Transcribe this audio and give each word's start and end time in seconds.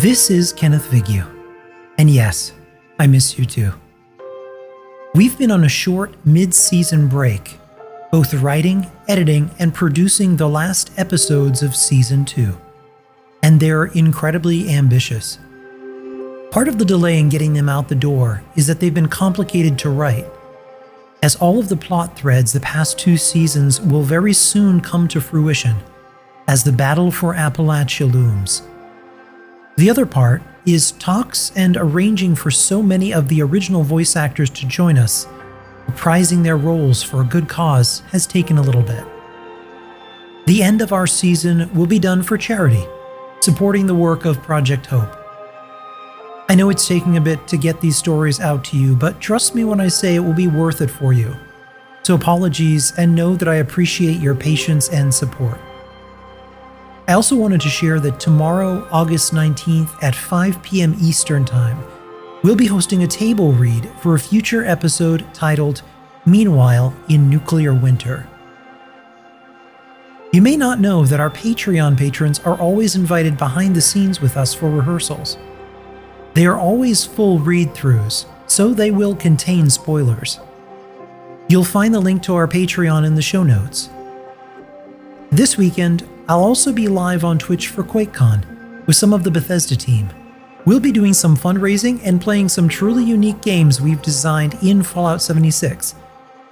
This 0.00 0.30
is 0.30 0.54
Kenneth 0.54 0.90
Vigu. 0.90 1.26
And 1.98 2.08
yes, 2.08 2.52
I 2.98 3.06
miss 3.06 3.38
you 3.38 3.44
too. 3.44 3.74
We've 5.14 5.36
been 5.36 5.50
on 5.50 5.64
a 5.64 5.68
short 5.68 6.14
mid 6.24 6.54
season 6.54 7.06
break, 7.06 7.58
both 8.10 8.32
writing, 8.32 8.90
editing, 9.08 9.50
and 9.58 9.74
producing 9.74 10.38
the 10.38 10.48
last 10.48 10.90
episodes 10.96 11.62
of 11.62 11.76
season 11.76 12.24
two. 12.24 12.56
And 13.42 13.60
they're 13.60 13.92
incredibly 13.92 14.70
ambitious. 14.70 15.38
Part 16.50 16.68
of 16.68 16.78
the 16.78 16.86
delay 16.86 17.18
in 17.18 17.28
getting 17.28 17.52
them 17.52 17.68
out 17.68 17.90
the 17.90 17.94
door 17.94 18.42
is 18.56 18.66
that 18.68 18.80
they've 18.80 18.94
been 18.94 19.06
complicated 19.08 19.78
to 19.80 19.90
write, 19.90 20.24
as 21.22 21.36
all 21.36 21.58
of 21.58 21.68
the 21.68 21.76
plot 21.76 22.16
threads 22.16 22.54
the 22.54 22.60
past 22.60 22.98
two 22.98 23.18
seasons 23.18 23.82
will 23.82 24.02
very 24.02 24.32
soon 24.32 24.80
come 24.80 25.08
to 25.08 25.20
fruition 25.20 25.76
as 26.48 26.64
the 26.64 26.72
battle 26.72 27.10
for 27.10 27.34
Appalachia 27.34 28.10
looms. 28.10 28.62
The 29.80 29.88
other 29.88 30.04
part 30.04 30.42
is 30.66 30.92
talks 30.92 31.52
and 31.56 31.74
arranging 31.74 32.34
for 32.34 32.50
so 32.50 32.82
many 32.82 33.14
of 33.14 33.28
the 33.28 33.40
original 33.40 33.82
voice 33.82 34.14
actors 34.14 34.50
to 34.50 34.66
join 34.66 34.98
us. 34.98 35.26
Reprising 35.86 36.42
their 36.42 36.58
roles 36.58 37.02
for 37.02 37.22
a 37.22 37.24
good 37.24 37.48
cause 37.48 38.00
has 38.10 38.26
taken 38.26 38.58
a 38.58 38.62
little 38.62 38.82
bit. 38.82 39.02
The 40.44 40.62
end 40.62 40.82
of 40.82 40.92
our 40.92 41.06
season 41.06 41.72
will 41.72 41.86
be 41.86 41.98
done 41.98 42.22
for 42.22 42.36
charity, 42.36 42.84
supporting 43.40 43.86
the 43.86 43.94
work 43.94 44.26
of 44.26 44.42
Project 44.42 44.84
Hope. 44.84 45.16
I 46.50 46.54
know 46.56 46.68
it's 46.68 46.86
taking 46.86 47.16
a 47.16 47.22
bit 47.22 47.48
to 47.48 47.56
get 47.56 47.80
these 47.80 47.96
stories 47.96 48.38
out 48.38 48.62
to 48.64 48.76
you, 48.76 48.94
but 48.94 49.18
trust 49.18 49.54
me 49.54 49.64
when 49.64 49.80
I 49.80 49.88
say 49.88 50.14
it 50.14 50.20
will 50.20 50.34
be 50.34 50.46
worth 50.46 50.82
it 50.82 50.90
for 50.90 51.14
you. 51.14 51.34
So 52.02 52.14
apologies 52.14 52.92
and 52.98 53.14
know 53.14 53.34
that 53.34 53.48
I 53.48 53.54
appreciate 53.54 54.20
your 54.20 54.34
patience 54.34 54.90
and 54.90 55.14
support. 55.14 55.58
I 57.10 57.14
also 57.14 57.34
wanted 57.34 57.60
to 57.62 57.68
share 57.68 57.98
that 57.98 58.20
tomorrow, 58.20 58.86
August 58.92 59.34
19th 59.34 60.00
at 60.00 60.14
5 60.14 60.62
p.m. 60.62 60.96
Eastern 61.00 61.44
Time, 61.44 61.82
we'll 62.44 62.54
be 62.54 62.68
hosting 62.68 63.02
a 63.02 63.06
table 63.08 63.50
read 63.50 63.90
for 64.00 64.14
a 64.14 64.20
future 64.20 64.64
episode 64.64 65.26
titled 65.34 65.82
Meanwhile 66.24 66.94
in 67.08 67.28
Nuclear 67.28 67.74
Winter. 67.74 68.28
You 70.32 70.40
may 70.40 70.56
not 70.56 70.78
know 70.78 71.04
that 71.04 71.18
our 71.18 71.30
Patreon 71.30 71.98
patrons 71.98 72.38
are 72.44 72.56
always 72.60 72.94
invited 72.94 73.36
behind 73.36 73.74
the 73.74 73.80
scenes 73.80 74.20
with 74.20 74.36
us 74.36 74.54
for 74.54 74.70
rehearsals. 74.70 75.36
They 76.34 76.46
are 76.46 76.60
always 76.60 77.04
full 77.04 77.40
read 77.40 77.70
throughs, 77.70 78.26
so 78.46 78.72
they 78.72 78.92
will 78.92 79.16
contain 79.16 79.68
spoilers. 79.68 80.38
You'll 81.48 81.64
find 81.64 81.92
the 81.92 81.98
link 81.98 82.22
to 82.22 82.36
our 82.36 82.46
Patreon 82.46 83.04
in 83.04 83.16
the 83.16 83.20
show 83.20 83.42
notes. 83.42 83.90
This 85.32 85.56
weekend, 85.56 86.08
I'll 86.30 86.44
also 86.44 86.72
be 86.72 86.86
live 86.86 87.24
on 87.24 87.40
Twitch 87.40 87.66
for 87.66 87.82
QuakeCon 87.82 88.86
with 88.86 88.94
some 88.94 89.12
of 89.12 89.24
the 89.24 89.32
Bethesda 89.32 89.74
team. 89.74 90.08
We'll 90.64 90.78
be 90.78 90.92
doing 90.92 91.12
some 91.12 91.36
fundraising 91.36 92.00
and 92.04 92.20
playing 92.20 92.50
some 92.50 92.68
truly 92.68 93.02
unique 93.02 93.42
games 93.42 93.80
we've 93.80 94.00
designed 94.00 94.56
in 94.62 94.84
Fallout 94.84 95.22
76 95.22 95.96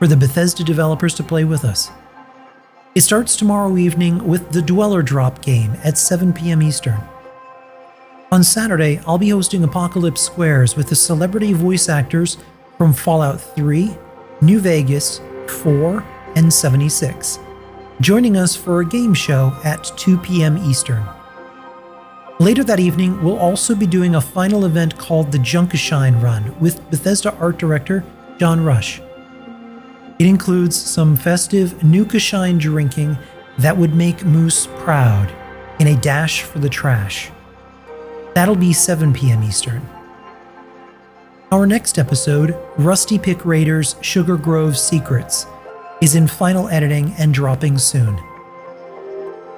for 0.00 0.08
the 0.08 0.16
Bethesda 0.16 0.64
developers 0.64 1.14
to 1.14 1.22
play 1.22 1.44
with 1.44 1.64
us. 1.64 1.92
It 2.96 3.02
starts 3.02 3.36
tomorrow 3.36 3.76
evening 3.76 4.26
with 4.26 4.50
the 4.50 4.62
Dweller 4.62 5.00
Drop 5.00 5.42
game 5.42 5.76
at 5.84 5.96
7 5.96 6.32
p.m. 6.32 6.60
Eastern. 6.60 7.00
On 8.32 8.42
Saturday, 8.42 9.00
I'll 9.06 9.16
be 9.16 9.28
hosting 9.28 9.62
Apocalypse 9.62 10.22
Squares 10.22 10.74
with 10.74 10.88
the 10.88 10.96
celebrity 10.96 11.52
voice 11.52 11.88
actors 11.88 12.36
from 12.78 12.92
Fallout 12.92 13.40
3, 13.40 13.96
New 14.42 14.58
Vegas, 14.58 15.20
4, 15.46 16.04
and 16.34 16.52
76 16.52 17.38
joining 18.00 18.36
us 18.36 18.54
for 18.54 18.80
a 18.80 18.86
game 18.86 19.12
show 19.12 19.52
at 19.64 19.84
2 19.96 20.18
p.m. 20.18 20.56
Eastern. 20.58 21.04
Later 22.38 22.62
that 22.64 22.78
evening, 22.78 23.20
we'll 23.22 23.38
also 23.38 23.74
be 23.74 23.86
doing 23.86 24.14
a 24.14 24.20
final 24.20 24.64
event 24.64 24.96
called 24.96 25.32
the 25.32 25.38
Junkashine 25.38 26.22
Run 26.22 26.56
with 26.60 26.88
Bethesda 26.90 27.34
art 27.38 27.58
director 27.58 28.04
John 28.38 28.62
Rush. 28.62 29.00
It 30.20 30.26
includes 30.26 30.76
some 30.76 31.16
festive 31.16 31.72
Nukashine 31.80 32.60
drinking 32.60 33.18
that 33.58 33.76
would 33.76 33.94
make 33.94 34.24
Moose 34.24 34.68
proud 34.78 35.32
in 35.80 35.88
a 35.88 36.00
dash 36.00 36.42
for 36.42 36.60
the 36.60 36.68
trash. 36.68 37.30
That'll 38.34 38.54
be 38.54 38.72
7 38.72 39.12
p.m. 39.12 39.42
Eastern. 39.42 39.82
Our 41.50 41.66
next 41.66 41.98
episode, 41.98 42.56
Rusty 42.76 43.18
Pick 43.18 43.44
Raiders 43.44 43.96
Sugar 44.00 44.36
Grove 44.36 44.78
Secrets, 44.78 45.46
is 46.00 46.14
in 46.14 46.26
final 46.26 46.68
editing 46.68 47.12
and 47.18 47.34
dropping 47.34 47.78
soon. 47.78 48.18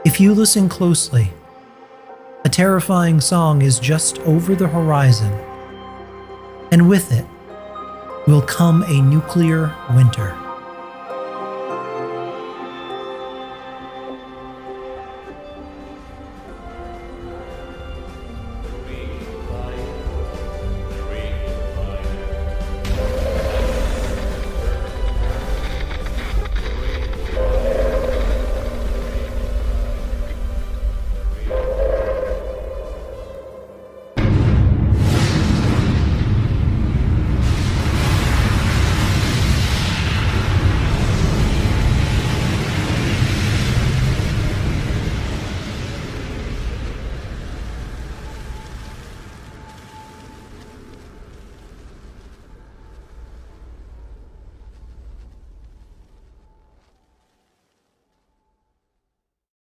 If 0.05 0.21
you 0.21 0.33
listen 0.33 0.69
closely, 0.69 1.33
a 2.45 2.49
terrifying 2.49 3.21
song 3.21 3.61
is 3.61 3.79
just 3.79 4.19
over 4.21 4.55
the 4.55 4.69
horizon, 4.69 5.33
and 6.73 6.89
with 6.89 7.13
it 7.13 7.27
will 8.27 8.43
come 8.43 8.83
a 8.85 9.03
nuclear 9.03 9.75
winter. 9.95 10.35